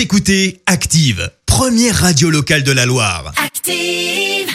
[0.00, 3.34] Vous écoutez Active, première radio locale de la Loire.
[3.36, 4.48] Active.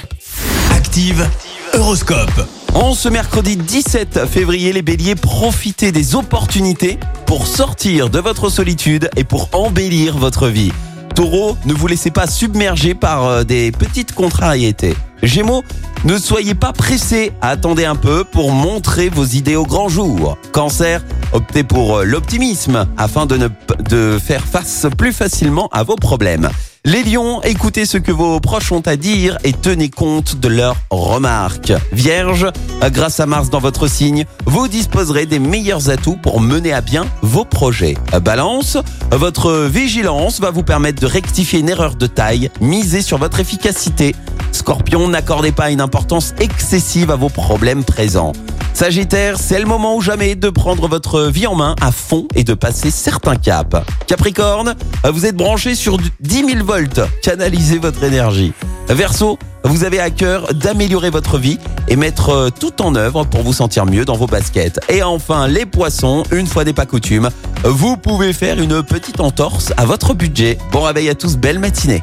[0.71, 1.29] Active,
[1.75, 2.47] Horoscope.
[2.73, 6.97] En ce mercredi 17 février, les béliers, profitez des opportunités
[7.27, 10.71] pour sortir de votre solitude et pour embellir votre vie.
[11.15, 14.95] Taureau, ne vous laissez pas submerger par euh, des petites contrariétés.
[15.23, 15.63] Gémeaux,
[16.03, 20.37] ne soyez pas pressés, attendez un peu pour montrer vos idées au grand jour.
[20.51, 21.01] Cancer,
[21.31, 23.47] optez pour euh, l'optimisme afin de, ne,
[23.89, 26.49] de faire face plus facilement à vos problèmes.
[26.87, 30.77] Les lions, écoutez ce que vos proches ont à dire et tenez compte de leurs
[30.91, 31.73] remarques.
[31.91, 32.45] Vierge,
[32.91, 37.07] grâce à Mars dans votre signe, vous disposerez des meilleurs atouts pour mener à bien
[37.23, 37.95] vos projets.
[38.21, 38.77] Balance,
[39.11, 44.15] votre vigilance va vous permettre de rectifier une erreur de taille, misez sur votre efficacité.
[44.51, 48.33] Scorpion, n'accordez pas une importance excessive à vos problèmes présents.
[48.75, 52.43] Sagittaire, c'est le moment ou jamais de prendre votre vie en main à fond et
[52.43, 53.77] de passer certains caps.
[54.05, 54.75] Capricorne,
[55.09, 58.51] vous êtes branché sur du 10 000 volts, canalisez votre énergie.
[58.89, 63.43] Verseau, vous avez à cœur d'améliorer votre vie et mettre euh, tout en œuvre pour
[63.43, 64.81] vous sentir mieux dans vos baskets.
[64.89, 67.29] Et enfin, les poissons, une fois n'est pas coutume,
[67.63, 70.57] vous pouvez faire une petite entorse à votre budget.
[70.73, 72.01] Bon réveil à tous, belle matinée.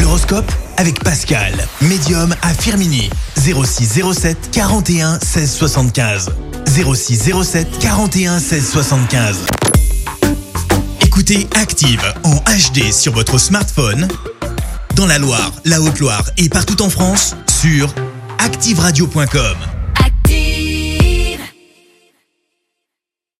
[0.00, 3.10] L'horoscope avec Pascal, médium à Firmini.
[3.36, 6.30] 06 07 41 16 75.
[6.66, 9.36] 06 07 41 16 75.
[11.02, 14.08] Écoutez Active en HD sur votre smartphone,
[14.96, 17.94] dans la Loire, la Haute-Loire et partout en France, sur
[18.38, 19.69] activeradio.com.